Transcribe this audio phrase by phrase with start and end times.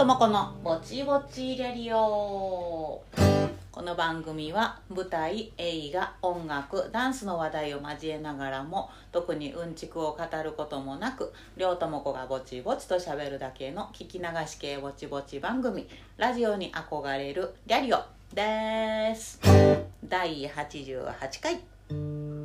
[0.00, 3.04] ともこのぼちぼちレディオ。
[3.70, 17.98] この番組は舞台映画音楽ダンスの話題を交えながらも特にうんちくを語ることもなくりょうともこがぼちぼちとしゃべるだけの聞き流し系ぼちぼち番組ラジオに憧れるリャリオ
[18.32, 19.38] です。
[20.08, 22.39] 第88回。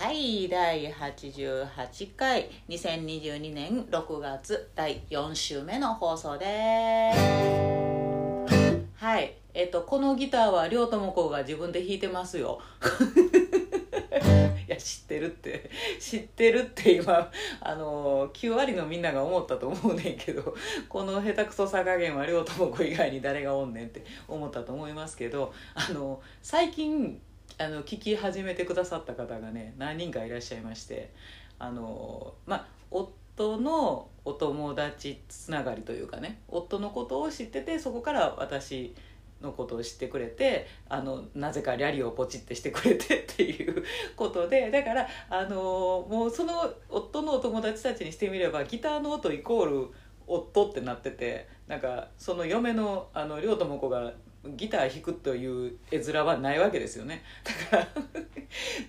[0.00, 7.20] はい第88回2022年6月第4週目の放送です。
[8.94, 12.62] はいえっとこのギターは両友子が自分で弾いてますよ。
[14.66, 15.70] いや知ってるって
[16.00, 20.54] 知ってるって今あの9割のみんなが思ったと思うねんけど
[20.88, 27.20] この下手くそさ加減は両友子以外に誰がおんねんって思ったと思いますけどあの最近
[27.60, 31.12] あの聞き始めてくださった方がね何人かいらっしゃいまして
[31.58, 38.94] あのまあ夫のお友達つながりというかね夫のことを知っててそこから私
[39.42, 43.84] のことを知ってくれてあのなぜかリャリをポチってしてくれてっていう
[44.16, 49.88] ことでだからあのもうその夫のお友達たちにしてみればギターの音イコール
[50.26, 57.22] 夫ってなっててなんかその嫁のあの両友子がギター弾くという絵面はないわけですよね
[57.70, 57.88] だから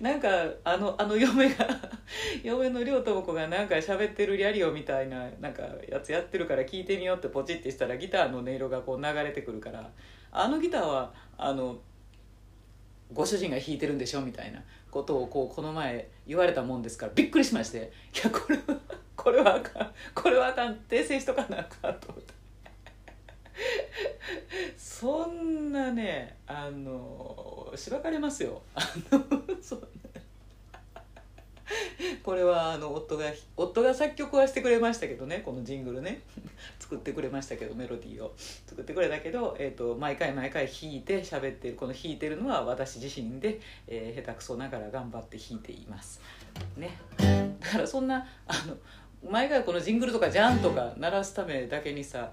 [0.00, 0.28] なんか
[0.64, 1.66] あのあの嫁が
[2.42, 9.90] 嫁の亮智子がなんか喋ってるリャリオみたいななんかやつやってるから聞いてみようってポチってしたらギターの音色がこう流れてくるから
[10.30, 11.78] あのギターはあの
[13.12, 18.62] ご主人が弾いてるんでしょみたいなことをこうこの前言われたもんですからびっくりしましていやこれは
[19.14, 22.42] これはあかんこれはあかん訂正しとかなあかんと思って。
[24.76, 28.62] そんなねあのしばかれますよ。
[32.22, 35.42] これはあの夫が夫が作曲はしてくれましたけどね。
[35.44, 36.20] このジングルね。
[36.78, 38.34] 作ってくれましたけどメロディーを。
[38.66, 46.20] 作ってくれたけど、えーと、毎回毎回弾いて喋ってるこの弾いてるのは私自身で、えー、下手くそながら頑張って弾いています。
[46.76, 46.98] ね。
[47.60, 48.76] だからそんなあの
[49.30, 52.32] 毎回このジングルとかジャンとか鳴らすためだけにさ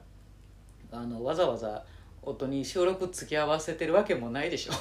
[0.92, 1.84] あのわざわざ
[2.30, 4.74] 音に収録付き合わせてるわけもないでしょ。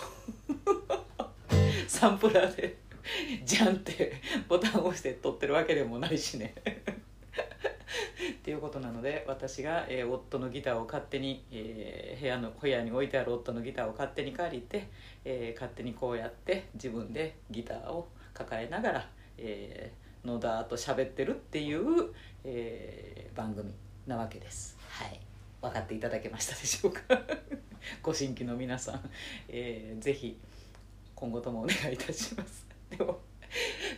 [1.88, 2.76] サンプラーで
[3.44, 4.12] 「じゃん」って
[4.48, 6.54] ボタンを押して撮ってるわけでもないしね。
[8.32, 14.88] っていうことなので私が、えー、夫のギターを勝手に、えー、部屋の部屋に置いてある夫のギターを勝手に借りて、
[15.24, 22.12] えー、勝手にこうやって自分でギターを抱えながら、えー、野田と喋ってるっていう、
[22.44, 23.72] え、番組
[24.06, 24.76] なわけです。
[24.88, 25.27] はい。
[25.60, 27.00] 分かっていただけましたでしょうか？
[28.02, 29.10] ご新規の皆さん、
[29.48, 30.38] えー、ぜひ
[31.14, 32.66] 今後ともお願いいたします。
[32.90, 33.18] でも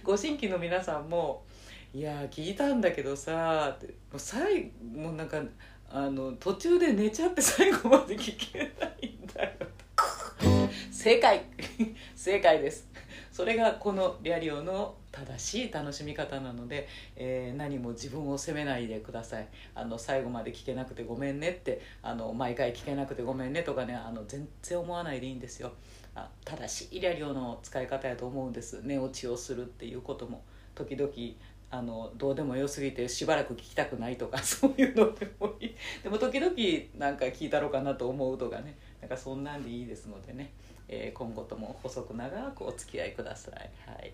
[0.03, 1.44] ご新規の皆さんも
[1.93, 5.43] 「いや聞いたんだけどさ」ってもう最もうなんか
[5.91, 9.50] あの途中で寝ちゃって 最後まで聞けないんだよ。
[10.91, 11.44] 正解！
[12.15, 12.88] 正解です。
[13.32, 19.48] それがこのリアリオの正しい楽しみ方なので、えー、何も自分を責めないでください。
[19.75, 25.72] あの最後まで聞けなくてごめんねってあの毎回聞けなくてごめんねとかねあの全然思わないでいいんですよ。
[26.15, 28.81] あ正しいリアリオの使い方やと思うんです。
[28.82, 30.43] 寝落ちをするっていうことも
[30.75, 31.10] 時々
[31.72, 35.76] あのどうでもよすぎてしばらく聞きたくないとか そういうのでもいい。
[36.03, 36.54] でも時々
[36.99, 38.76] なんか聞いたろうかなと思うとかね。
[39.00, 40.53] なんかそんなんでいいですのでね、
[40.88, 43.70] えー、今後とも細く長くお付き合いください。
[43.87, 44.12] はい。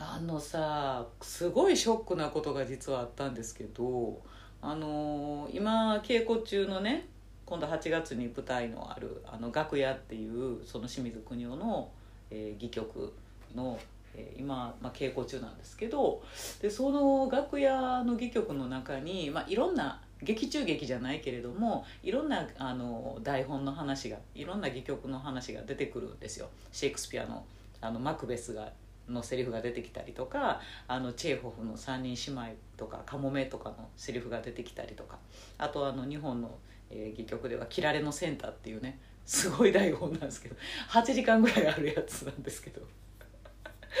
[0.00, 4.20] あのさすごいショックなことが実はあったんですけど
[4.60, 7.06] あの、今稽古中のね
[7.46, 11.90] 今度8月に舞台のある「あの楽屋」っていうその清水邦夫の、
[12.30, 13.12] えー、戯曲
[13.56, 13.78] の、
[14.14, 16.22] えー、今、まあ、稽古中なんですけど
[16.60, 26.48] でその楽屋の戯曲の中に、まあ、いろんな劇中劇じゃないけれどもいろんなあの台本の話がいろんな戯曲の話が出てくるんですよ。
[26.70, 27.44] シェイクスピアの
[27.80, 28.72] あのマクベスが
[29.08, 35.18] のセリフが出てきたりとかあのチェーホフの「三人姉妹」とか「カモメ」とかのセリフが出てきたりとか
[35.56, 36.58] あとあの日本の、
[36.90, 40.56] え、戯曲では「キラレのセンター」っていうねすごい台本なんですけど
[40.90, 42.80] 8時間ぐらいあるやつなんですけど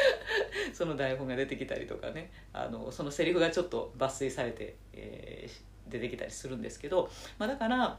[0.72, 7.98] その台本が出てきたりとかねあのそのセリフがちょっと抜粋されて、えー、出てきたりするんですけど、まあ、だから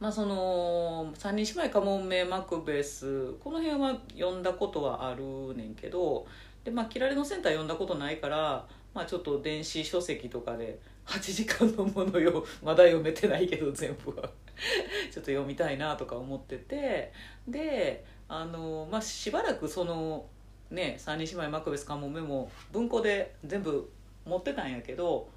[0.00, 6.26] まあその三人姉妹かもめマクベスこの辺は読んだことはあるねんけど
[6.64, 14.28] でまあ「キラレのセンター」読んだことないから、まあ、ちょっと電子書籍とかで8時間のものよまだ読めてないけど全部は。
[15.10, 17.12] ちょっと読みたいなとか思ってて
[17.46, 20.26] であの、まあ、しばらくその
[20.70, 23.88] ね三人姉妹マクベスかもめも文庫で全部
[24.24, 25.28] 持ってたんやけど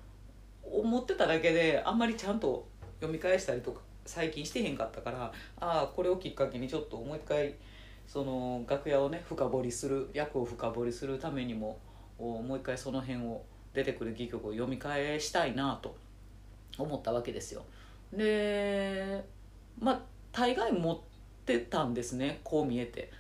[0.63, 2.68] 持ってただけであんまりちゃんと
[3.00, 3.81] 読み返したりとか
[4.12, 5.31] 最近してへんかったから
[5.62, 7.54] ああこれをきっかけにちょっともう一回
[8.06, 11.80] その楽屋をね深掘りする役を深掘りするためにも
[12.19, 13.42] もう一回その辺を
[13.74, 15.96] 出てくる戯曲を読み返したいなと
[16.78, 17.63] 思ったわけですよ。
[18.12, 19.24] で
[19.80, 20.02] まあ
[20.34, 21.00] 大概持っ
[21.46, 23.12] てたんですねこう見えて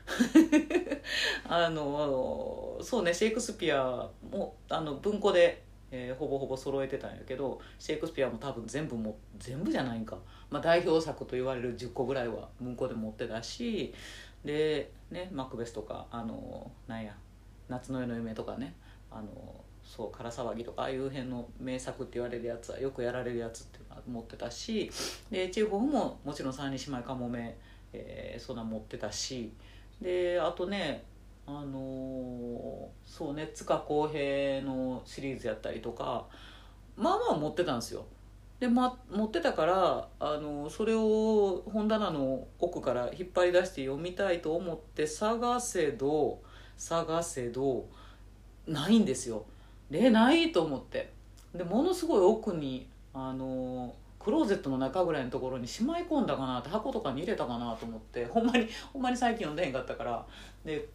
[1.47, 10.17] あのそうねシェイクスピアもあの文庫で、えー、ほぼほぼ揃えてたんやけどシェイクスピアも多分全部も全部じゃないんか、
[10.51, 13.93] まあ、代表作と言われる10個ぐらいは文庫で持ってたし
[14.43, 17.15] でねマクベスとかあのなんや
[17.69, 18.75] 夏の夜の夢とかね
[19.09, 19.27] あの
[19.83, 24.91] そう「から騒ぎ」とかああいう辺の名作って言われるやつはよくやられるやつっていうのは持ってたし
[25.29, 27.57] でチェーホフももちろん「三人姉妹かもめ」
[27.93, 29.51] えー、そんな持ってたし
[30.01, 31.03] であとね
[31.45, 36.25] あのー、そうね塚公平のシリーズやったりとか
[36.95, 38.05] まあまあ持ってたんですよ。
[38.61, 46.39] で、ま、持ってたからあのそれを本棚の奥から引っ張り出して読みたいと思って探せど
[46.77, 47.87] 探せど
[48.67, 49.45] ないんですよ。
[49.89, 51.11] でないと思って。
[51.55, 60.23] でものすごい奥にあのクローゼットの中ぐらいのところにしまい込んだかなって箱とかに入れたかなと思って ほんまにほんまに最近読んでへんかったから。
[60.63, 60.87] で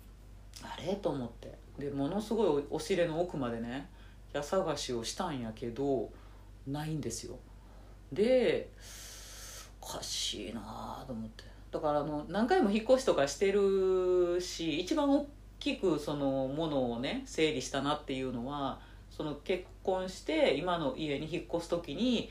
[0.63, 0.95] あれ？
[0.95, 1.59] と思って。
[1.81, 3.91] でものすごい押し入れの奥までね
[4.33, 6.09] 家探しをしたんやけど
[6.69, 7.37] ないんですよ。
[8.13, 8.71] で
[9.81, 11.45] おかしいなと思って。
[11.71, 18.79] だからあの何回も引っ越しとかしてるし一番大きくそのものをね整理したなっていうのは
[19.11, 22.31] その結婚して今の家に引っ越す時に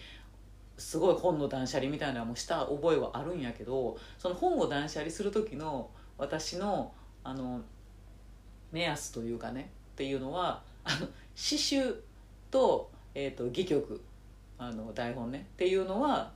[0.78, 6.94] すごい本の断捨離みたいなのもした覚えはあるんやけどその本を断捨離する時の私の
[7.24, 7.62] あの
[8.72, 11.96] 目安というかねっていうのはあの詩集
[12.52, 14.02] と,、えーと、戯曲。
[14.58, 15.48] あの台本ね。
[15.54, 16.32] っていうのは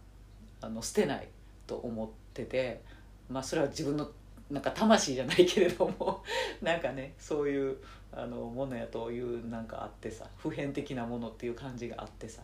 [0.61, 1.27] あの捨てない
[1.67, 2.81] と思ってて、
[3.29, 4.09] まあ、それは自分の
[4.49, 6.23] なんか魂じゃないけれども
[6.61, 7.77] なんかねそういう
[8.11, 12.41] あのものやというなんかあってさ普遍的なものっていう感じがあってさ。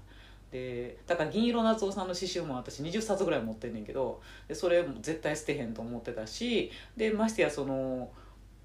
[0.51, 8.09] でだから銀色夏夫さんの詩集も私20冊ぐらい持ってんねんけどでそれも絶対捨てへんと思ってたしでましてやその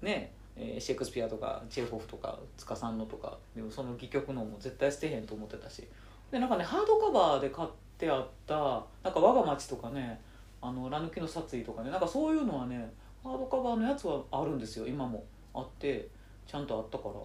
[0.01, 5.85] ねシェイクスピアとかチェーホフとか塚さんのとかでもその戯曲のも絶対捨てへんと思ってたし。
[6.31, 8.55] でなんかねハードカバーで買ってあった
[9.03, 10.19] なんか我が町とかね
[10.61, 12.91] あの「ラヌキの殺意」とかねなんかそういうのはね
[13.23, 15.23] ハードカバーのやつはあるんですよ今も。
[15.53, 16.07] あって
[16.47, 17.15] ちゃんとあったから。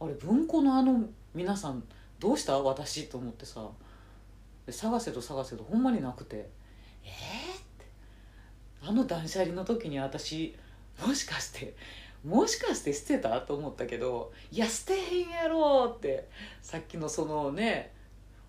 [0.00, 1.00] あれ文庫のあの
[1.34, 1.84] 皆さん
[2.18, 2.58] どうした？
[2.58, 3.08] 私？
[3.08, 3.68] と思ってさ。
[4.70, 6.48] 探せと探せとほんまになくて。
[7.04, 7.84] えー、って。
[8.88, 10.56] あの断捨離の時に私
[11.06, 11.76] もしかして
[12.24, 13.40] もしかして捨てた？
[13.42, 16.28] と思ったけどいや捨てへんやろって。
[16.62, 17.93] さっきのそのね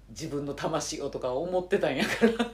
[0.10, 2.32] 自分の魂をとか思ってたんやから。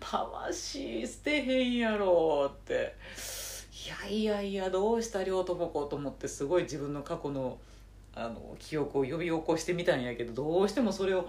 [0.00, 2.94] 魂捨てへんやろって。
[3.86, 7.58] いやいやいやどうした両友子と思ってすごい自分の過去の
[8.14, 11.26] あの記憶を呼び起こしてみたんやけどどうしてもそれを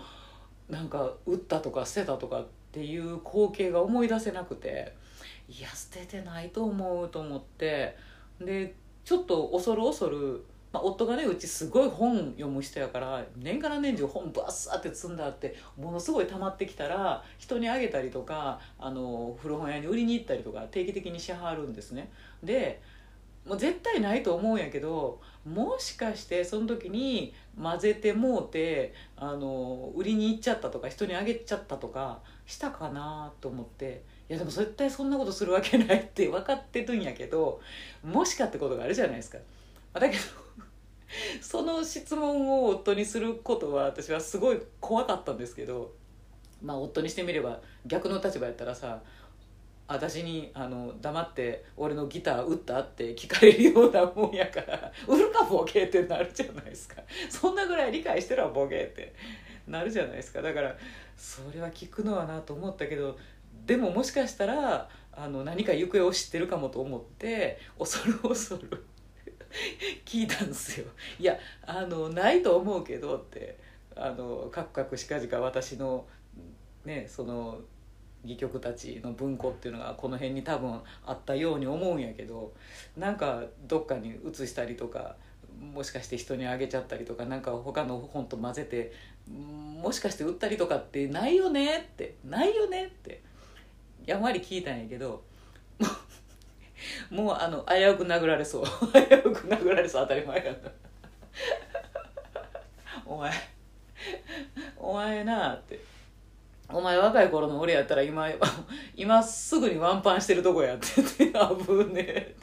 [0.68, 4.96] なんか打ったとか捨てたとかっていう光景が思い出せなくて
[5.48, 7.96] いや捨ててないと思うと思って。
[8.42, 22.12] でちょっと恐る恐る、まあ、夫がねうちすごい本読む人やから年がら年中本バッサって積んだってものすごい溜まってきたら人にあげたりとかあの古本屋に売りに行ったりとか定期的にしはるんですね。
[22.44, 22.82] で
[23.46, 37.60] もう絶対ないと思うんやけどもしかしてその時に混ぜてもうてあの売りに行っちゃったとか人にあげちゃったとかしたかなと思っていやでも絶対そんなことするわけないって分かってるんやけど
[38.04, 39.40] もしかってことがあるじゃないですか。
[39.94, 40.49] だけど
[41.42, 45.94] その質問を夫にすることは私はすごい怖かったんですけど
[46.62, 49.02] まあ夫にしてみれば逆の立場やったらさ
[49.88, 57.02] 私にあの黙って俺のギター売ったって聞かれるようなもんやから 売るかボケってなるじゃないですか。
[57.30, 59.14] そんなぐらい理解してるわボケって。
[59.68, 60.42] なるじゃないですか。
[60.42, 60.76] だから
[61.16, 63.18] それは聞くのはなと思ったけど
[63.66, 68.86] でももしかしたらあの何か行方を知ってるかもと思って恐る恐る
[70.06, 70.86] 聞いたんですよ。
[71.20, 73.58] いやあのないと思うけどって
[73.96, 76.06] あのカクカクしかじか私の
[76.86, 77.60] ねその
[78.24, 82.54] 戯曲たちの文庫っていうのがこの辺に多分あったように思うんやけど
[82.98, 85.16] なんかどっかに移したりとか
[85.74, 88.94] もしかして人にあげちゃったりとかなんか他の本と混ぜて
[89.82, 93.22] もしかして売ったりとかってないよねってないよねって
[94.06, 95.24] やんわり聞いたんやけど
[97.10, 98.64] もうあの危うく殴られそう。
[98.64, 100.72] 危うく殴られそう当たり前やった。
[103.06, 103.32] お前
[104.78, 105.80] お前な」って
[106.70, 108.28] 「お前若い頃の俺やったら今
[108.96, 110.88] 今すぐにワンパンしてるとこや」って。
[111.18, 112.36] 言って「あぶねえ」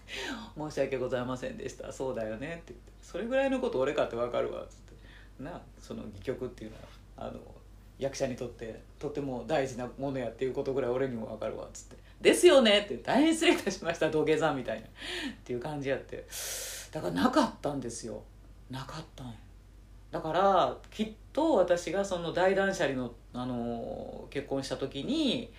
[0.59, 1.93] 申し訳ございませんでした。
[1.93, 5.43] そうだよね」って言って「それぐらいのこと俺かって分かるわ」っつって。
[5.43, 6.83] なその戯曲っていうのは。
[7.19, 7.41] あの
[7.99, 14.87] 役者にとってとても大事なものやっていうことぐらい俺にも分かるわっつって「ですよね」って大変失礼いたしました土下座みたいな。
[14.87, 14.89] っ
[15.45, 16.27] ていう感じやって。
[16.93, 18.23] だからなかったんですよ。
[18.71, 19.35] なかったんや。
[20.11, 25.53] だからきっと私がその大断捨離の、あの結婚した時に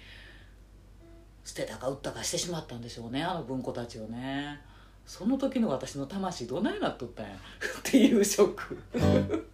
[1.44, 4.62] 捨てたか売ったかしてしまったんでしょうねあの文庫たちをね。
[5.06, 7.36] その時の私の魂どないなっとったんや。
[7.80, 8.78] っていうショック。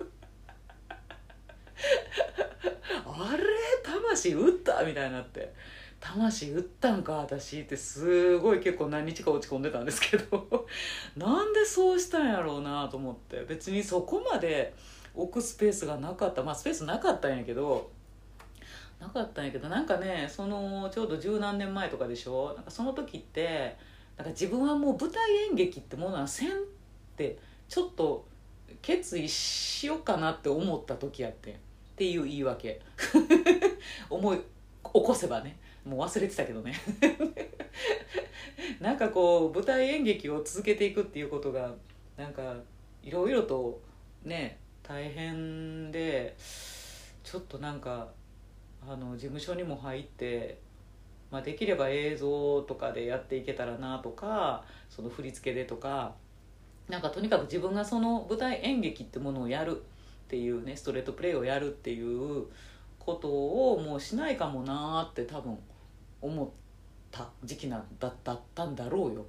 [3.13, 3.43] あれ？
[3.83, 4.83] 魂打った？
[4.83, 5.53] みたいになって。
[5.99, 7.13] 魂打ったんか？
[7.13, 10.67] 私ってすごい結構何日か落ち込んでたんですけど。
[11.15, 13.45] なんでそうしたんやろうなと思って。
[13.47, 14.73] 別にそこまで
[15.15, 16.43] 置くスペースがなかった。
[16.43, 17.91] まあスペースなかったんやけど。
[18.99, 19.69] なかったんやけど。
[19.69, 22.53] なんかねそのちょうど十何年前とかでしょ？
[22.55, 23.75] なんかその時って
[24.17, 26.53] なんか自分はもう舞台演劇ってものはせんっ
[27.17, 28.25] てちょっと
[28.81, 31.59] 決意しようかなって思った時やって
[31.93, 32.81] っていう言い訳。
[34.09, 34.43] 思い起
[34.83, 35.57] こせばね。
[35.85, 36.73] もう忘れてたけどね。
[38.81, 41.73] なんかこう舞台演劇を続けていくっていうことが
[42.17, 42.55] なんか
[43.03, 43.81] いろいろと
[44.23, 46.35] ね大変で
[47.23, 48.11] ちょっとなんか
[48.87, 50.59] あの事務所にも入って、
[51.31, 56.15] まあ、できれば映像とかでやっていけたらなとかその振り付けでとか
[56.89, 59.83] なんかとにかく自分がその舞台演劇ってものをやる。
[60.23, 62.45] っていうねストレートプレイをやるっていう
[62.99, 65.57] ことをもうしないかもなーって多分
[66.21, 66.49] 思っ
[67.11, 69.25] た時期なんだだったんだろうよ。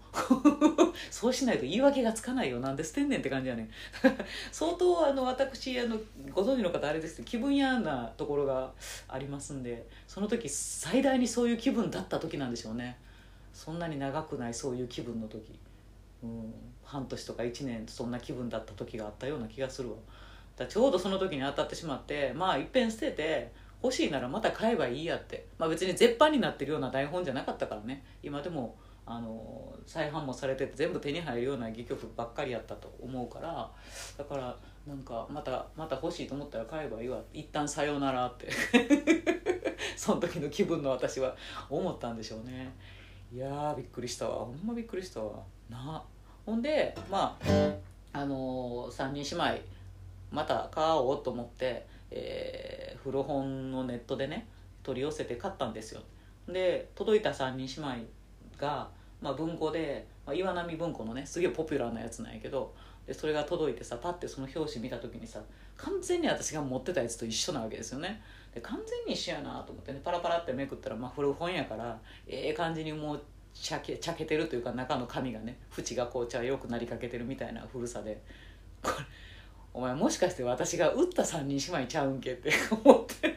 [1.10, 3.70] そうしないと言い訳がつかないよなんで捨てんねんって感じやねん。
[4.52, 5.98] 相当あの私あの
[6.32, 8.72] ご存知の方あれですけど気分屋なところが
[9.08, 12.98] ありますんでその時最大にそういう気分だった時なんでしょうね。
[13.52, 15.58] そんなに長くないそういう気分の時、
[16.22, 19.96] うん、半年とか1年そんな気分だった時があったような気がするわ。
[20.56, 28.02] だちょうどその時に当たってしまってまあいっぺん捨てて欲しいならまた買えばいいやって、まあ、別に絶版になってるような台本じゃなかったからね。
[28.23, 33.70] 今でもあの再販もされてて全部手に入るような戯曲ばっかりやったと思うから。
[34.16, 34.56] だから
[34.87, 37.20] なんかまたまた欲しいと思ったら買えばいいわ。
[37.34, 38.49] 一旦さようならって。
[39.96, 41.37] その時の気分の私は
[41.68, 42.75] 思ったんでしょうね。
[43.30, 44.46] いやびっくりしたわ。
[44.46, 45.42] ほんまびっくりしたわ。
[45.68, 46.02] な。
[46.46, 49.74] ほんでまああのー、3人姉妹
[50.34, 54.46] また買おうと思って、えー古本のネットでね
[54.82, 56.00] 取り寄せて買ったんですよ。
[56.48, 58.06] で届いた3人姉妹
[58.58, 58.88] が、
[59.20, 62.74] まあ、文庫で、まあ、岩波文庫のねすげえポピュラーなやつなんやけど
[63.06, 65.40] でそれが届いてさパッてその表紙見た時にさ
[65.76, 68.22] 完全に私が持ってたやつと一緒なわけですよね。
[68.54, 73.22] で完全に一緒やなと思ってねパラパラってめくったら、まあ、古本やからええ感じにもう
[73.52, 78.22] ちゃけちゃけてるというか中の紙がね縁がこう茶よくなりかけてるみたいな古さで
[78.82, 78.96] これ
[79.75, 83.37] お前もしかして私が打った3人姉妹ちゃうんけって思って。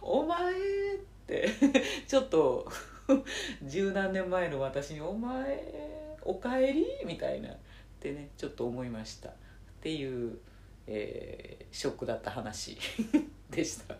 [0.00, 0.56] お前っ
[1.26, 1.48] て。
[2.06, 2.68] ちょっと
[3.62, 7.56] 十何年前の私に「お前おかえり?」みたいなっ
[8.00, 9.28] てねちょっと思いました。
[9.28, 9.32] っ
[9.80, 10.38] ていう、
[10.86, 12.76] えーショックだった話
[13.50, 13.96] でした。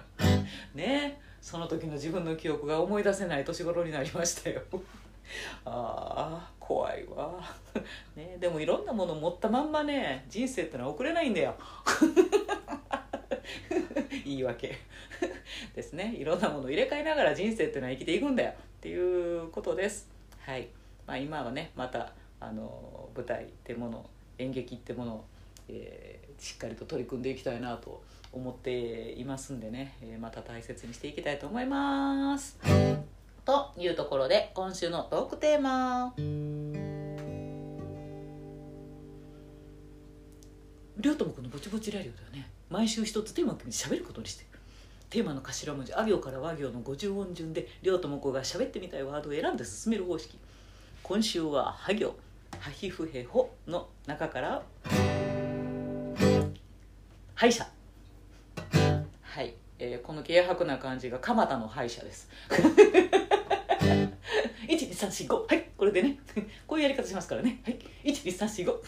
[0.75, 4.63] ねその時の自分の記憶が思い出せない年頃になりましたよ。
[5.65, 7.41] ああ怖いわ、
[8.17, 11.55] ね、でもいろんなもの持ったまんまね人生ってのは送れないんだよ。
[14.25, 14.77] 言い訳。
[15.75, 16.15] ですね。
[16.17, 18.51] いろんなものを入れ替えながら人生ってのは生きていくんだよ。
[18.51, 20.09] っていうことです。
[20.41, 20.69] はい、
[21.07, 25.25] まあ、今はねまたあの舞台ってもの演劇ってものを、
[25.69, 28.03] えーしっかりと取り組んでいきたいなと
[28.33, 32.59] 思っていますんでね、えーまた大切にしていきたいと思います。
[33.45, 36.15] というところで今週のトークテーマ。
[40.97, 42.49] りょうともくんのぼちぼちラジオではね。
[42.71, 44.45] 毎週一つテーマを決めて喋ることにして。
[45.11, 50.39] テーマの頭文字あ行から和行の50音順でりょうともこが喋ってみたいワードを選んで進める方式。
[51.03, 52.15] 今週はは行。
[52.61, 54.63] はひふへほの中から。
[57.35, 57.67] 歯医者。
[59.23, 62.29] はい、えーこの軽薄な感じが蒲田の歯医者です。
[65.07, 66.19] 1234はいこれでね。
[66.67, 67.61] こういうやり方しますからね。
[67.65, 68.83] はい12345 っ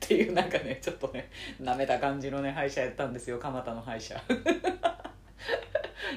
[0.00, 1.30] ていうなんかねちょっとね
[1.60, 3.38] なめた感じのね歯医者やったんですよ。
[3.38, 4.20] 蒲田の歯医者。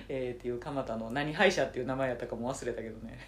[0.07, 3.19] えーっていう蒲田の何歯医者っていう名前やったかも忘れたけどね、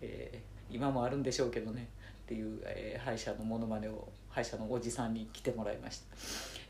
[0.00, 1.86] えー今もあるんでしょうけどね。
[2.22, 6.06] っていう、えー歯医者のものまねを歯医者のおじさんに来てもらいました。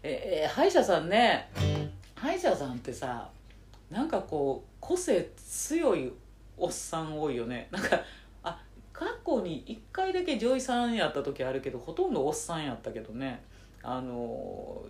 [0.03, 1.49] えー歯医者さんね
[2.15, 3.31] 歯医者さんってさ
[3.91, 6.13] なんかこう個性強い
[6.57, 7.69] おっさん多いよね。
[7.71, 8.03] なんか
[9.03, 13.43] 過去に1回だけ女医さんやった時あるけどほとんどおっさんやったけどね。
[13.83, 14.85] あの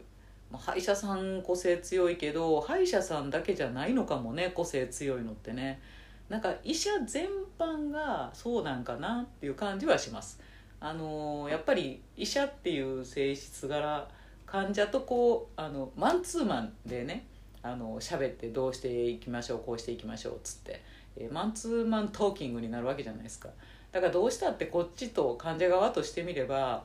[0.52, 5.80] 歯医者さん個性強いけど歯医者さんだけじゃないのかもね個性強いのってね。
[6.28, 7.28] なんか医者全
[7.58, 10.40] 般がそうなんかなっていう感じはします。
[10.78, 14.08] あのやっぱり医者っていう性質柄
[14.44, 17.26] 患者とこうあのマンツーマンでね
[17.62, 20.82] あの喋ってどうしていきましょうこうしていきましょうっつって、
[21.16, 23.48] えーマンツーマントーキングになるわけじゃないですか。
[23.92, 26.84] だからどうしたってこっちと患者側としてみれば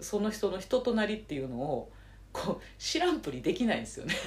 [0.00, 1.90] その人の人となりっていうのを
[2.32, 4.14] こう知らんぷりできないんですよね。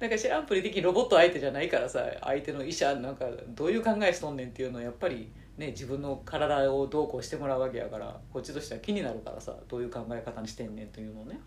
[0.00, 11.38] なんか知らんぷりできロボット相手じゃないからさ相手の医者なんかどういう考えしとんねんっていうのをやっぱりね自分の体をどうこうしてもらうわけやからこっちとしては気になるからさどういう考え方にしてんねんというのをね。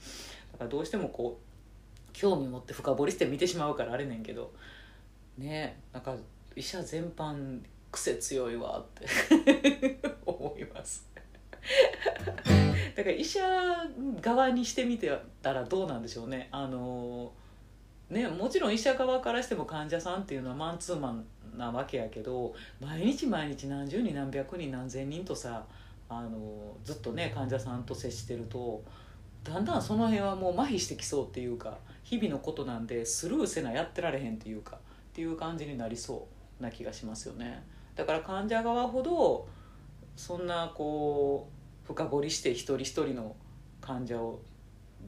[0.51, 1.53] だからどうしてもこう
[2.13, 4.53] 興味持って深掘りして見てしまうからあれねんけど
[5.37, 6.15] ねなんか
[6.55, 7.59] 医者全般
[7.93, 10.01] 癖強いわって。
[10.25, 11.07] 思います。
[12.95, 13.41] だから医者
[14.19, 16.49] 側にしてみてたらどうなんでしょうね。
[16.51, 17.31] あの
[18.09, 21.25] ねもちろん医者側からしても患者さんっていうのはマンツーマン
[21.57, 25.65] なわけやけど毎日毎日何十人何百人何千人とさ
[26.09, 28.83] あのずっとね患者さんと接してると
[29.43, 34.79] だんだんその辺はもう麻痺してきそうっていうか日々のことなんでスルーせなやってられへんっていうかっ
[35.13, 36.27] ていう感じになりそ
[36.59, 37.63] うな気がしますよね。
[37.95, 39.47] だから患者側ほど
[40.15, 41.49] そんなこ
[41.83, 43.35] う深掘りして一人一人の
[43.81, 44.41] 患者を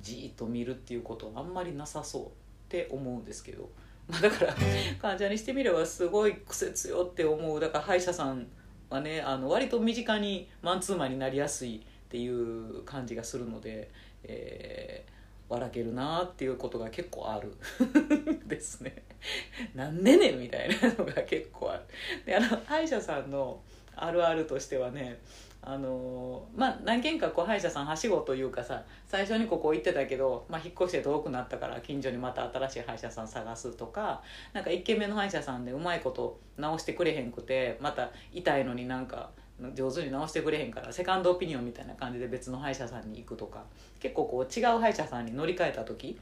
[0.01, 2.27] じっと見るっていうことはあんまりなさそうっ
[2.69, 3.69] て思うんですけど、
[4.07, 4.55] まあ、だから
[5.01, 7.59] 患者にしてみればすごい癖強って思う。
[7.59, 8.47] だから歯医者さん
[8.89, 13.89] はねあの割と身近にマンツーマンになりやすいっていう感じがするので、
[14.23, 15.15] えー
[15.47, 17.55] 笑けるなっていうことが結構ある。
[18.47, 19.03] ですね。
[19.75, 21.81] なんでねみたいなのが結構ある。
[22.25, 23.61] であの歯医者さんの
[23.95, 25.19] あるあるとしてはね
[25.61, 34.21] あのまあ何軒かこう歯医者さんはしごというかさ最初にここ行ってたけど、まあ、引っ越して遠くなったから近所にまた新しい歯医者さん探すとか
[34.53, 39.31] なんか1軒目の歯医者さんでうまいこと直してくれへんくてまた痛いのになんか
[39.73, 43.63] 上手に直してくれへんからセカンドオピニオンみたいな感じで別の歯医者さんに行くとか
[43.99, 46.19] 結構こう違う歯医者さんに乗り換えた時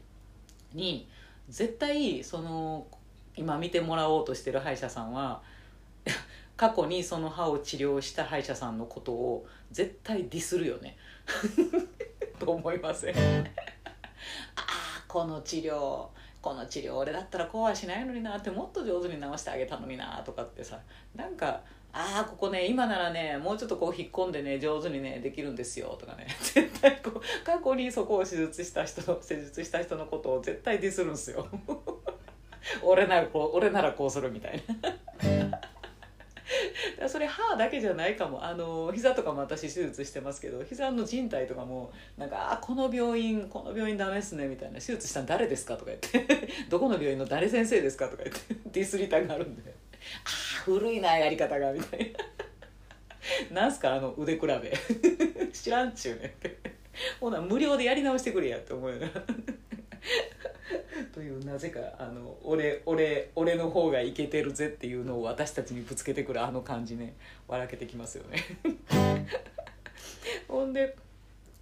[0.73, 1.09] に
[1.49, 2.87] 絶対その
[3.35, 5.41] 今見てもらおうとしてる歯医者さんは
[6.55, 10.97] 過去にその歯を治療した歯医者さんのことを絶対ディスるよね。
[12.39, 13.15] と思いません？
[13.17, 13.19] あ
[14.57, 16.07] あこの治療
[16.41, 20.79] この治療俺だったらこうはしないのになってもっと上手に直してあげたのになとかってさ
[21.15, 21.61] なんか
[21.95, 26.25] ああここね今ならねもうちょっとこう引っ込んでね上手にねできるんですよとかね。
[26.41, 31.47] 絶対こう過去にそこを手術した人の施術した人のことを絶対ディスるんですよ。
[32.81, 35.61] 俺ならこう俺ならこうするみたいな。
[37.07, 38.43] それ歯だけじゃないかも。
[38.43, 48.55] あの膝とかも私手術してますけど膝の靭帯とかもなんか「あこの病院この病院ダメっすね」みたいな「手術したの誰ですか?」とか言って「どこの病院の誰先生ですか?」とか言って。
[48.71, 49.73] ディスりたがあるんで
[50.25, 52.19] 「ああ古いなやり方が」みたいな
[53.51, 54.49] 「なんすかあの腕比べ。
[55.53, 56.57] 知らんちゅうねん」って。
[57.19, 59.09] ほな無料でやり直してくれやって思うよな。
[61.13, 67.13] というなぜかあの俺俺俺の方がイケてるぜっていうのを私たちにぶつけてくるあの感じね。
[67.47, 68.39] 笑けてきますよね。
[70.47, 70.95] ほんで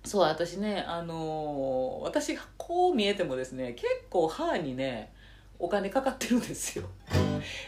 [0.04, 5.14] そう私ねあのー私こう見えてもですね結構歯にね
[5.60, 6.90] お金かかってるんですよ。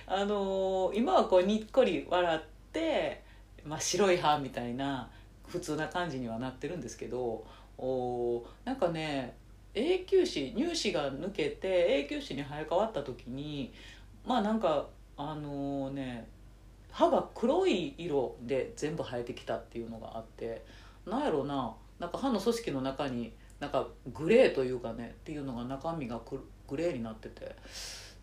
[0.08, 3.24] あのー今はこうにっこり笑って、
[3.66, 5.10] まあ、白い歯みたいな
[5.48, 7.46] 普通な感じにはなってるんですけど
[7.78, 9.36] おなんかね
[9.76, 13.74] 永久歯乳歯が抜けて永久歯に生え変わった時に
[14.26, 16.28] まあなんかあのね
[16.92, 20.64] 歯が黒い色で全部生えてきたっていうのがあって
[21.08, 26.20] なんやろななんか歯の組織の中になんかグレーというかねっていうのが中身が
[26.68, 27.56] グレーになってて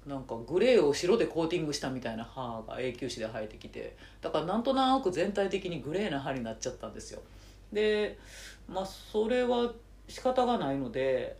[0.06, 7.20] なんかグレーを白でコーティングしたみたいな歯が永久歯で生えてきてだからなんとなく全体的にグレーな歯になっちゃったんですよ。
[7.72, 8.18] で
[8.68, 9.72] まあそれは
[10.08, 11.36] 仕方がないので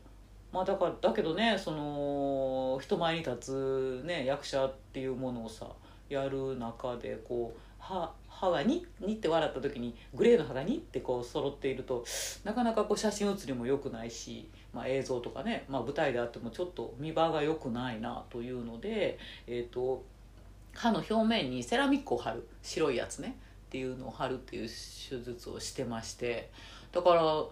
[0.53, 5.67] まあだからだけどねその人前に立つ、ね、役者っていうものをさ
[6.09, 8.87] やる中でこう歯歯がに？
[9.01, 10.77] にって笑った時にグレーの肌に？
[10.77, 12.07] ってこう揃っていると
[12.43, 20.03] なかなかこう写真写りも良くないし、まあ、映像とかね、まあ、舞台であってもちょっと見栄えが良くないなというので、えー、と
[20.75, 26.51] 歯の表面にセラミックを貼る白いやつねっていうのを貼るっていう手術をしてまして
[26.93, 27.45] だから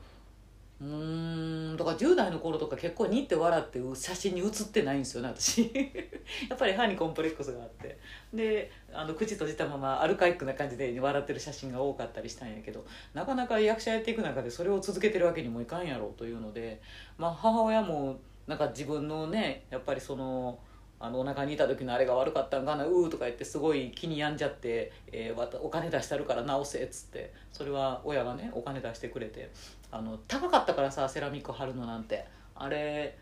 [0.81, 5.73] うんだから10代の頃とか結構にって笑って写真に写ってないんですよね私。
[6.49, 7.99] やっぱり歯にコンプレックスがあって。
[8.33, 16.81] であの口閉じたままアルカイックな感じで笑ってる写真が多かったりしたんやけどなかなか役者やっていく中でそれを続けてるわけにもいかんやろうというので、
[17.17, 20.59] まあ、母親もなんか自分のねやっぱりその
[21.01, 29.51] あのお腹にいた時のあれが悪かったんかなうーとか言ってすごい気に病んじゃって、えー、お金出してるから直せっつってそれは親がねお金出してくれて
[29.91, 32.27] あの高かったからさセラミック貼るのなんて。
[32.61, 33.17] あれ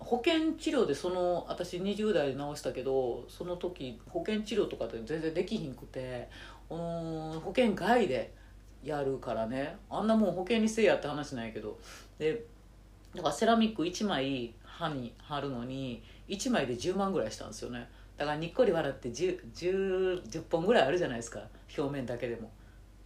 [0.00, 6.28] 保険治療でその私20代で治したけどその時保険治療とかで全然できひんくて
[6.68, 8.32] 保険外で
[8.82, 9.76] やるからね。
[9.90, 11.78] あんなもん保険にせえやって話なんやけど。
[12.18, 12.44] で
[13.14, 17.88] だからセラミック1枚歯に貼るのに1枚で10万ぐらいしたんですよね。
[18.16, 21.40] だからにっこり笑って 10, 10, 10本ぐらいあるじゃないですか。
[21.76, 22.50] 表面だけでも。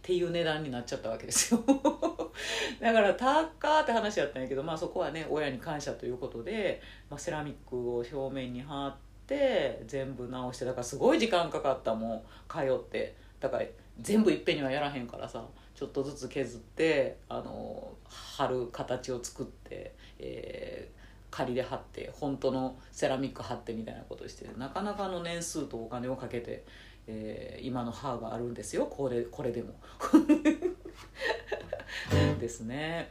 [0.05, 1.63] っていう値段になっちゃったわけですよ。
[2.79, 12.21] だから高って話やったんやけど、まあ、そこはね親に感謝ということで、まあ、セラミックを表面に貼って全部直してだからすごい時間かかったもん。
[12.47, 13.15] 通って。
[13.39, 13.65] だから
[13.99, 20.95] 全部いっぺんにはやらへんからさちょっとずつ削ってあの貼る形を作って、えー
[21.35, 26.63] 仮で貼って本当のセラミック貼ってみたいなことしてなかなかの年数とお金をかけて、
[27.07, 28.85] えー今の歯があるんですよ。
[28.85, 29.73] これこれでも。
[32.39, 33.09] ですね。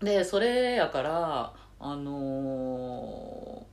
[0.00, 3.64] でそれやからあのー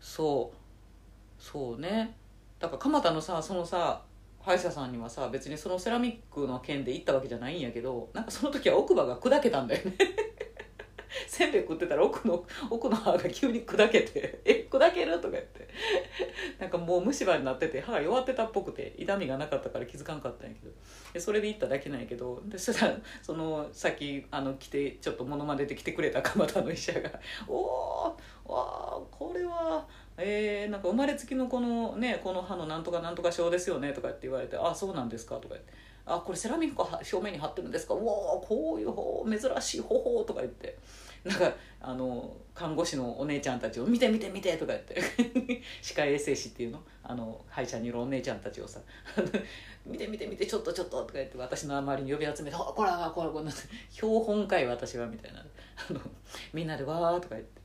[0.00, 1.42] そう。
[1.42, 2.16] そうね。
[2.58, 4.02] だから蒲田のさそのさ
[4.40, 9.94] 歯医者さんにはさ別にそのセラミックの件で行ったわけじゃないんやけどなんかその時は奥歯が砕けたんだよね。
[11.26, 15.68] せんべい食ってたら奥の奥の歯が急に砕けて「え砕ける?」とか言って。
[16.64, 20.72] なんかもう虫歯になってて歯が弱ってたっぽくて痛みがなかったから気づかんかったんやけど
[21.12, 27.10] でそれで行っただけなんやけどでそしたらそのさっきあの来てちょっと物まねで来てくれた蒲田の医者が
[27.46, 27.52] 「お
[28.46, 35.84] おわこれはえー、なんか生まれつきのこのねこの歯のなんとかなんとか症ですよね」とかって言われて「あそうなんですか」とか言って。
[36.06, 40.76] あこれセラミックは表面に貼ってるんですかうおーこういう方珍しい方法とか言って
[41.24, 45.00] なんかあの看護師のお姉ちゃんたちを「見て見て見て」とか言って。
[45.82, 46.82] 歯科衛生士っていうの？
[47.02, 48.80] あの歯医者にいるお姉ちゃんたちをさ
[49.84, 53.50] 「見て見て見てちょっとちょっと」とか言って私の周りに呼び集めて「あこれはこれこれ
[53.90, 55.40] 標本かい私は」みたいな。
[55.40, 56.00] あの
[56.52, 57.64] みんなでわーとか言って。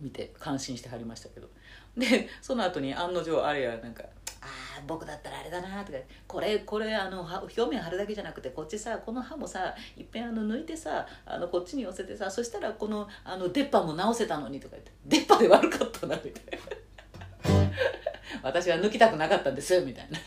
[0.00, 1.48] 見て感心してはりましたけど。
[1.96, 4.04] でその後に案の定あれやなんか
[4.40, 4.46] 「あ
[4.78, 16.78] あ僕だったらあれだな」とか「これこれあの表面貼るだけじゃなくてこっちさこの歯もさいっぺんあの抜いてさあのこっちに寄せてさそしたらこのあの出っ歯も直せたのに」とか言って「出っ歯で悪かったな」みたいな。
[18.42, 20.18] 私は抜きたくなかったんですよみたいな。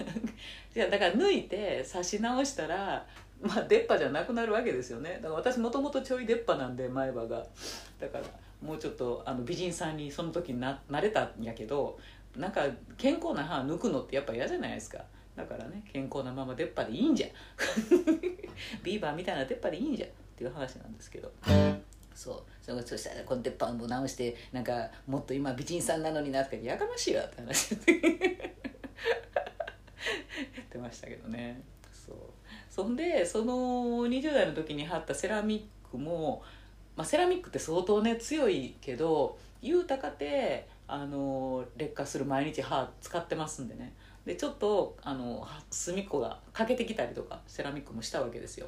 [0.74, 3.06] じゃあだから抜いて刺し直したら
[3.42, 5.16] まあ出っ歯じゃなくなるわけですよね。
[5.16, 7.46] だから私もともとちょい出っ歯なんで前歯が。
[8.00, 8.24] だから
[8.62, 11.98] もうちょっとあの美人さんにその時ななれたんやけど
[12.36, 12.66] なんか
[12.98, 15.00] 健康な歯抜くのってやっぱ嫌じゃないですか。
[15.36, 17.28] だからね健康なまま出っ歯でいいんじゃ
[18.84, 21.32] ビーバーみたいな出っ歯でいいんじゃっていう話なんですけど。
[22.14, 22.44] そう。
[22.62, 27.78] そそしたらこの出っ歯も直してなんかもっと今美人さんなのになってやかましいわって話っ
[30.70, 31.62] てましたけどね。
[31.92, 32.16] そう。
[32.70, 36.44] そんでその20代の時に貼ったセラミックも、
[36.96, 43.94] まあ、セラミックって相当ね強いけど言うたかてあの劣化する毎日歯使ってますんでね。
[44.26, 48.68] でちょっとあの隅っこが欠けてきたりとかセラミックもしたわけですよ。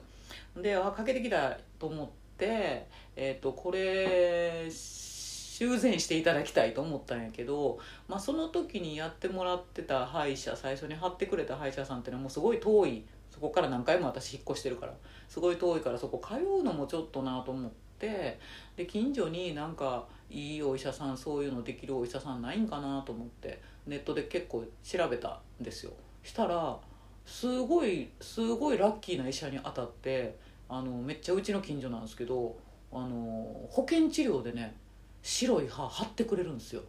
[0.56, 2.08] であ欠けてきたと思っ
[2.38, 14.94] て、えー、とこれ修繕していただきたいと思ったんやけど、まあ、その時にやってもらってた歯医者最初に貼ってくれた歯医者さんっていうのはもうすごい遠いそこから何回も私引っ越してるから
[15.28, 18.40] すごい遠いからそこ通うのもちょっとなと思って
[18.76, 25.94] で近所になんかいいお医者さんそういうのできるお医者さんないんかなと思ってネットで結構調べたんですよ。
[26.24, 26.78] したら
[27.26, 32.56] すごいすごいラッキーな医者に当たってあのめっちゃうちの近所なんですけど
[32.92, 34.76] あの保険治療でね
[35.22, 36.82] 白い歯貼ってくれるんですよ。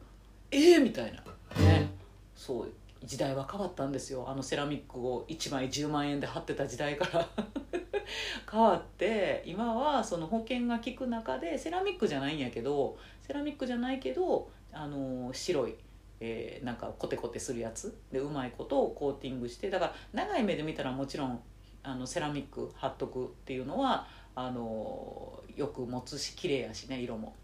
[0.51, 1.23] ええー、みたいな。
[1.63, 1.89] ね。
[2.35, 2.73] そう
[3.05, 4.25] 時代は変わったんですよ。
[4.29, 7.29] あのセラミックを1枚10万円で貼ってた時代から。
[8.51, 15.75] 変わって今はその保険が効く中でセラミックじゃないんやけどセラミックじゃないけどあの白い、
[16.21, 21.41] えーなんかコテコテするやつでうまいことをコーティングしてだから長い目で見たらもちろん
[21.83, 27.35] あのセラミック貼っとくっていうのはあのよく持つし綺麗やしね色も。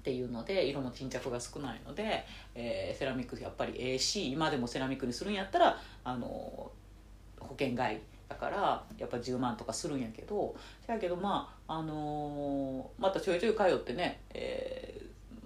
[0.00, 2.24] っていうので色も沈着が少ないので、
[2.56, 6.26] えーセラミックやっぱりええし今でもセラミックにするんやったらあの
[7.38, 10.56] 保険外だからやっぱ10万とかするんやけど
[10.88, 15.01] やけどまああのーまたちょいちょい通ってね、え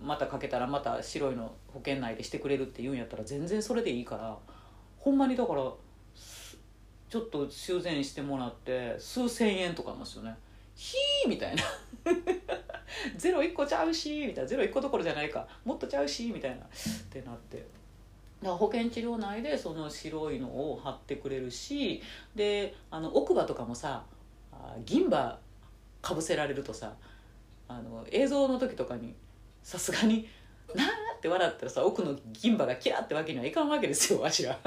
[0.07, 4.39] またかけたらまた白いの保険内でしてくれるって言うんやったら全然それでいいから
[4.99, 5.63] ほんまにだから
[7.09, 10.35] ちょっと修繕してもらって数千円とかなんですよね。
[10.75, 11.63] ひーみたいな。
[13.17, 14.47] ゼロ1個ちゃうしみたいな。
[14.47, 15.47] ゼロ1個どころじゃないか。
[15.65, 16.57] もっとちゃうしみたいな。
[16.57, 16.69] っ
[17.11, 17.59] てなって。
[17.59, 17.69] だか
[18.49, 22.03] ら保険治療内でその白いのを貼ってくれるし
[22.35, 24.05] であの奥歯とかもさ
[24.85, 25.39] 銀歯
[26.03, 26.95] かぶせられるとさ
[27.67, 29.15] あの映像の時とかに
[29.67, 30.29] さすがに
[30.77, 34.57] 「なーって笑ったらさ奥の銀歯がキラってわけにはいかんわけですよわしら。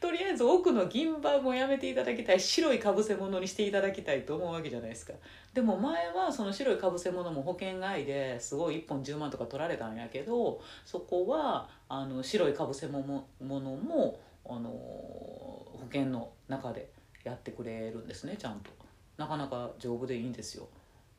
[0.00, 2.40] とりあえず奥の銀歯もやめていただきたい。
[2.40, 5.12] 白いかぶせ物にしていただきたいと思うわけじゃないですか。
[5.54, 16.90] でも前はその白いかぶせ物も保険外ですごい1本10万とか取られたんやけどそこはあの白いかぶせ物もあの保険の中で
[17.22, 18.72] やってくれるんですねちゃんと。
[19.16, 20.66] なかなか丈夫でいいんですよ。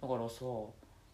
[0.01, 0.43] だからさ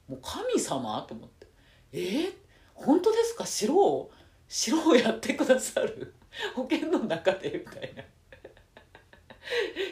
[0.10, 1.06] もう神様？
[1.08, 1.48] と思って。
[1.93, 1.98] え？
[2.00, 2.34] ー、
[2.74, 3.45] 本当ですか？
[3.45, 4.12] 白を
[4.48, 6.13] 白をやってくださる？
[6.56, 7.63] 保険の中で？
[7.65, 8.04] みたいな。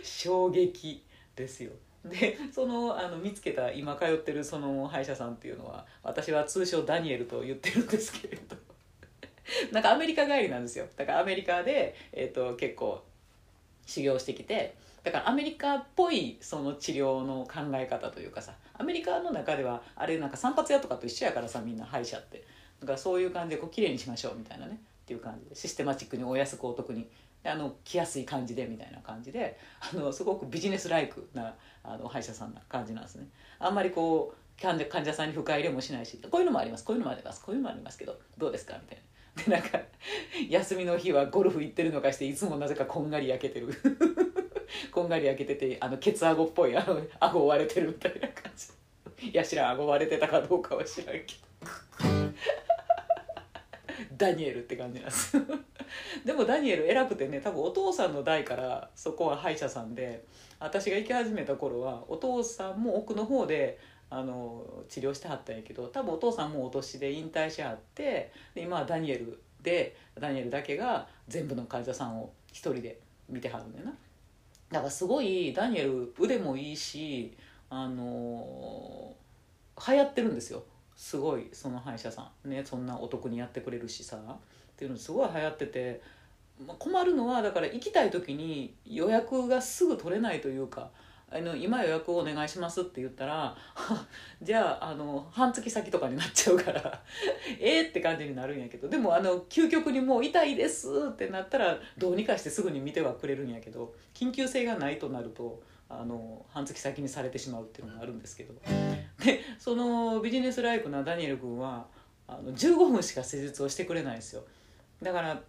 [0.03, 1.03] 衝撃
[1.35, 1.71] ですよ。
[2.03, 8.55] でそのあの見つけた今通ってるその歯医者さんっていうのは私は通称ダニエルと言ってるんですけれど。
[9.71, 10.87] なんかアメリカ帰りなんですよ。
[10.95, 13.03] だからアメリカで、えー、と結構
[13.85, 14.75] 修行してきて
[15.07, 22.43] だからアメリカっぽいその治療の考え方というかさアメリカの中ではあれなんか散髪屋とかと一緒やからさみんな歯医者って。
[22.81, 24.81] だからそういう感じでこう綺麗にしましょうみたいなね。
[25.03, 25.55] っていう感じで。
[25.55, 27.07] システマチックにお安くお得に。
[27.45, 29.57] あの着やすい感じでみたいな感じで。
[29.79, 33.29] あのすごくビジネスライクなあの歯医者さんな感じなんですね。
[33.59, 36.19] あんまりこう患者患者さんに深入れもしないし。
[36.29, 36.83] こういうのもあります。
[36.83, 37.41] こういうのもあります。
[37.41, 39.03] こういうのもありますけどどうですかみたいな。
[39.37, 39.79] でなんか
[40.49, 43.67] 休みの日はゴルフ行ってるのかしていつもなぜかこんがり焼けてる。
[44.91, 48.67] こんがり焼けててあのケツ顎っぽいあの顎割れてるみたいな感じ。
[49.29, 51.47] いや知らん顎割れてたかどうかは知らんけど。
[54.17, 55.37] ダニエルって感じなんです。
[56.25, 60.25] でもダニエル偉くてね多分お父さんの代からそこは歯医者さんで
[60.59, 72.99] 私が行き始めた頃はお父さんも奥の方であの治療してはったんやけど多分お父さんもお年で引退しはって今はダニエルでダニエルだけが全部の患者さんを一人で
[73.29, 73.93] 見てはるんだよな。
[74.71, 77.35] だからすごいダニエル腕もいいし
[77.69, 79.13] あの
[79.87, 80.63] 流行ってるんですよ。
[80.95, 82.49] すごいその歯医者さん。
[82.49, 84.17] ねそんなお得にやってくれるしさ。
[84.17, 84.39] っ
[84.75, 86.01] ていうのすごい流行ってて、
[86.65, 90.91] まあ、困るのはだから行きたい時に予約がすぐ取れないというか
[91.29, 93.55] あの今予約をお願いしますって言ったら
[94.41, 97.03] じゃああの半月先とかになっちゃうから
[97.59, 108.53] ええって感じになるんやけどでもあの究極にもう痛いですってなったらどうにかしてすぐに見てはくれるんやけど緊急性がないとなるとあの半月先にされてしまうっていうのがあるんですけど。
[109.23, 111.87] でそのビジネスライクなダニエル君は
[112.27, 114.43] あの15分しか施術をしてくれないんですよ。
[115.01, 115.41] だから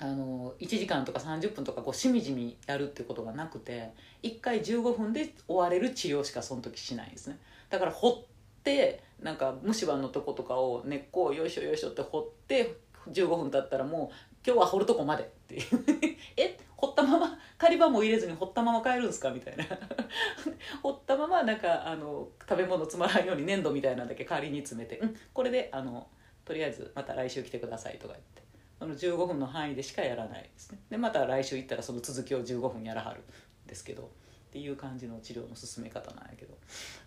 [0.00, 3.90] あの1時間とか30分とかこうしみじみやるってことがなくて
[4.22, 7.38] 1回15分で終われる治療しかその時しないですね。
[7.68, 8.22] だから掘っ
[8.62, 12.76] てなんか虫歯のとことかを根っこをよいしょよいしょって掘って
[13.10, 15.62] 15分経ったらもう今日は掘るとこまでっていう。
[16.36, 16.58] え？
[16.76, 19.30] 掘ったまま狩り場も入れずに掘ったまま帰るんですか？
[19.30, 19.64] みたいな。
[20.80, 26.06] 掘ったままなんかあの食べ物つまらんように粘土みたいなんだけ代わりに詰めて「うんこれであの
[26.44, 28.47] とりあえずまた来週来てください」とか言って。
[28.88, 34.06] の15分の範囲でしかやらないですねでまた来週行ったらその続きを15分やらはるんですけどっ
[34.50, 36.54] ていう感じの治療の進め方なんやけど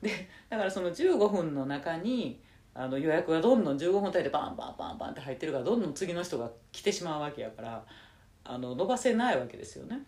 [0.02, 2.42] でだからその15分の中に
[2.74, 7.84] あの予約がどんどん15分単位でバンバンバンバンって入ってるからどんどん次の人が来てしまうわけやから
[8.44, 10.00] あの伸ばせないわけですよね。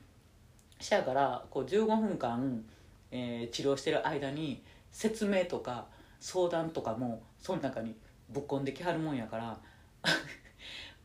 [0.79, 2.63] しやからこう15分間、
[3.11, 5.85] えー治療してる間に説明とか
[6.19, 7.95] 相談とかもその中に
[8.29, 9.57] ぶっ込んできはるもんやから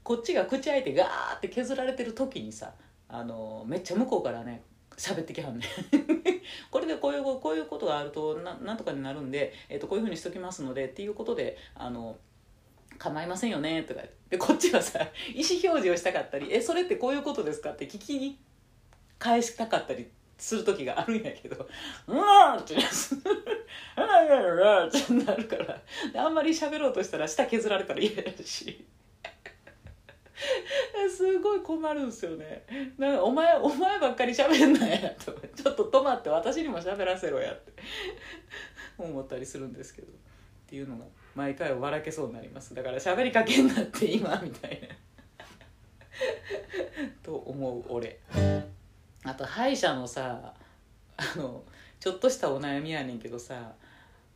[0.09, 2.73] こっちが口開いてガーって削られてる時にさ
[3.11, 4.63] あのめっちゃ向こうからね
[4.97, 5.67] 喋ってきはんね
[6.73, 12.17] これでこういうこういうことがあるとななんとかになるんで、えー、とこういうふうにしときますのでっていうことであの
[12.97, 14.99] 構いませんよねとかでこっちはさ
[15.35, 18.39] 意思表示をしたかったり「えそれってこういうことですか?」って聞き
[19.19, 21.69] 返したかったりする時があるんやけど
[22.09, 22.81] 「うわ!」ってな
[24.89, 25.83] ってなるから
[26.25, 28.87] あんまり喋ろうとしたら舌削られたら嫌やし。
[31.11, 32.65] すごい困るんですよね。
[32.97, 35.33] なんかお前お前ばっかり喋んなやと。
[35.33, 37.73] ちょっと止まって私にも喋らせろやって。
[38.97, 40.09] 思ったりするんですけど。
[40.09, 40.11] っ
[40.67, 42.75] ていうのが毎回笑けそうになります。
[42.75, 44.89] だから喋りかけんなって今みたいな。
[47.23, 48.21] と思う俺。
[49.25, 50.55] あと歯医者のさ
[51.17, 51.65] あの
[51.99, 53.73] ちょっとしたお悩みやねんけどさ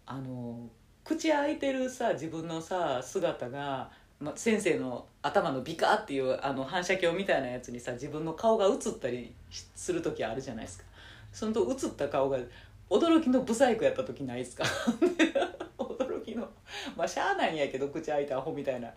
[0.06, 0.68] あの
[1.04, 3.90] 口開いてるさ自分のさ姿が、
[4.22, 9.34] ま、先生の頭のビカっていうあの反射鏡みたいなやつにさ自分の顔が映ったり
[9.74, 10.84] する時あるじゃないですか。
[11.32, 12.38] そのと映った顔が
[12.90, 14.64] 驚きのブサイクやった時ないですか？
[15.78, 16.48] 驚きの。
[16.96, 18.88] まあしゃあないんやけど口開いたアホみたいな。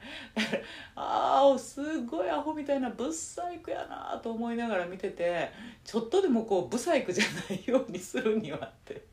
[0.95, 5.49] ああすごいアホみたいなブサイクやなと思いながら見てて
[5.83, 9.03] ちょっとでもこうブサイクじゃないようにするにはって。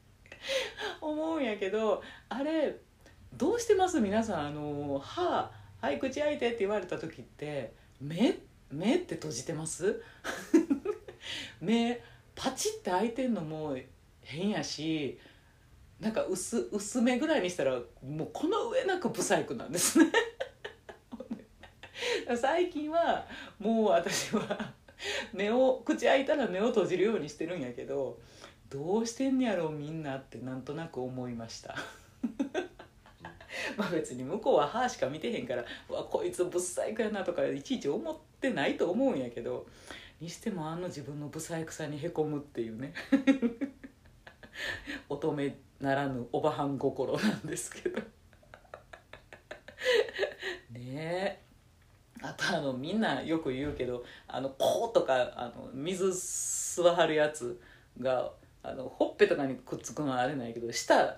[1.01, 2.77] 思うんやけどあれ
[3.35, 4.01] どうしてます？
[4.01, 5.51] 皆さんあの歯
[5.83, 8.39] はい口開いてって言われた時って目
[8.71, 10.01] 目って閉じてます？
[11.61, 12.01] 目
[12.37, 13.77] パチって開いてんのも
[14.21, 15.19] 変やし
[15.99, 20.07] なんか薄薄めぐらいにしたらもうこの上なくブサイクなんですね。
[22.41, 23.27] 最近は
[23.59, 24.73] もう私は
[25.33, 28.21] 目を口開いたら目を閉じるようにしてるんやけど
[28.71, 31.75] どうしてんねやろうみんなってなんとなく思いました。
[33.77, 39.67] まあ別に向こうは歯しか見てへんから「わこいつブサイクやな」とかいちいち思ってないと思うんやけど
[40.21, 42.95] にしてもあの自分のブサイクさにへこむっていうね。
[45.09, 48.01] 乙女ならぬおばはん心なんですけど。
[50.71, 51.43] ねえ。
[52.23, 57.61] あとあのみんなよく言うけどあのこうとかあの水吸わはるやつ
[58.01, 58.31] が
[58.63, 61.17] あのほっぺとかにくっつくのはあれないけど下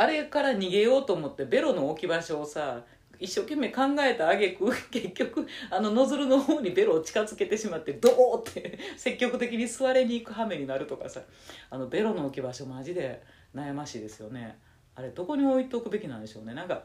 [0.00, 2.84] あれから逃げようと思ってベロの置き場所をさ
[3.18, 11.20] 一生懸命考えたあげく 結局あのノズルの方にベロを近づけてしまってドーって積極的に座れに行く羽目になるとかさ。
[11.68, 13.20] あのベロの置き場所マジで
[13.52, 14.56] 悩ましいですよね。
[14.94, 16.54] あれどこに置いておくべきなんでしょうね。
[16.54, 16.84] なんか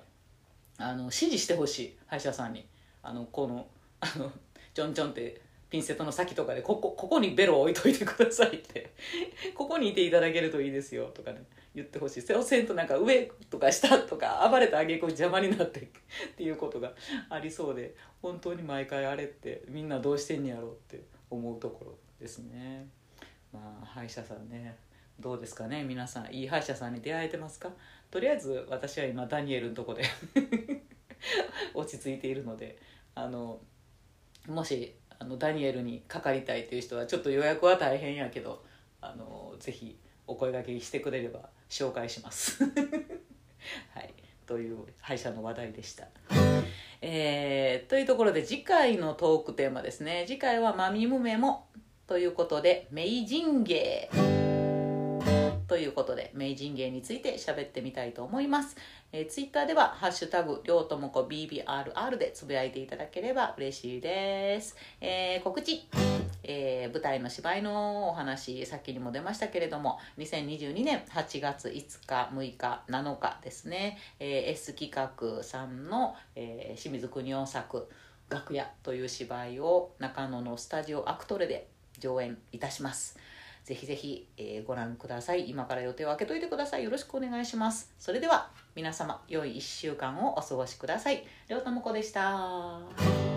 [0.80, 1.98] あの指示してほしい。
[2.08, 2.66] 歯医者さんに。
[3.04, 3.68] あのこの
[4.00, 4.32] あの
[4.74, 5.40] ちょんちょんって
[5.74, 8.94] ピンセットの先とかでここここにベロを置いといてくださいって。
[9.58, 12.22] ここにいていただけるといいですよとかね言ってほしい。
[12.22, 15.88] せおせんとなんか上とか下とか暴れたあげく邪魔になってっ
[16.38, 16.94] ていうことが
[17.28, 22.88] ありそうで本当に毎回あれってみんなどうしてんやろうって思うところですね。
[23.52, 24.78] まあ歯医者さんね。
[25.20, 26.32] どうですかね皆さん。
[26.32, 27.72] いい歯医者さんに出会えてますか？
[28.12, 30.04] とりあえず私は今ダニエルのとこで
[31.74, 32.78] 落ち着いているので
[33.16, 33.60] あの
[34.48, 38.62] もしあのダニエルにかかりたいという人はちょっと予約は大変やけど
[39.00, 42.62] あのぜひお声がけしてくれれば紹介します。
[43.96, 44.14] はい。
[44.46, 46.08] という歯医者の話題でした。
[47.02, 50.26] えー、というところで次回のトークテーマですね。
[50.28, 51.68] 次回は「マミムメモ」
[52.06, 54.10] ということで「名人芸」
[55.74, 58.78] ということで明人芸について喋ってみたいと思います、
[59.12, 65.88] えー、ツイッターでは「ハッシュタグりょうともこ BBRR」でつぶやいていただければ嬉しいです、えー、告知。
[66.44, 77.90] えー、舞台の芝居のお話さっきにも出ましたけれども2022年8月5日6日7日ですね、えー、S 企画さんの、えー、清水邦夫作
[78.30, 83.18] 「楽屋」という芝居を中野のスタジオアクトレで上演いたします。
[83.64, 85.50] ぜひぜひ、えー、ご覧ください。
[85.50, 86.84] 今から予定を空けといてください。
[86.84, 87.94] よろしくお願いします。
[87.98, 91.26] それでは皆様、良い1週間をお過ごしください。
[91.48, 93.33] りょうたもこでした。